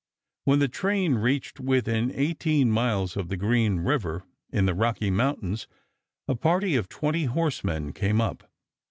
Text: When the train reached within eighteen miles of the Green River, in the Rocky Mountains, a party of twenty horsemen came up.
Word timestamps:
When 0.45 0.57
the 0.57 0.67
train 0.67 1.13
reached 1.19 1.59
within 1.59 2.11
eighteen 2.15 2.71
miles 2.71 3.15
of 3.15 3.29
the 3.29 3.37
Green 3.37 3.81
River, 3.81 4.23
in 4.49 4.65
the 4.65 4.73
Rocky 4.73 5.11
Mountains, 5.11 5.67
a 6.27 6.33
party 6.33 6.75
of 6.75 6.89
twenty 6.89 7.25
horsemen 7.25 7.93
came 7.93 8.19
up. 8.19 8.49